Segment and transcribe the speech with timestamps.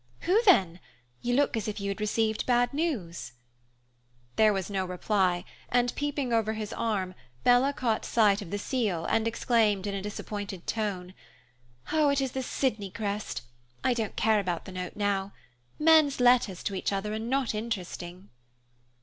[0.21, 0.79] "Who then?
[1.21, 3.33] You look as if you had received bad news."
[4.35, 9.05] There was no reply, and, peeping over his arm, Bella caught sight of the seal
[9.05, 11.13] and exclaimed, in a disappointed tone,
[11.93, 13.43] "It is the Sydney crest.
[13.83, 15.33] I don't care about the note now.
[15.77, 18.31] Men's letters to each other are not interesting."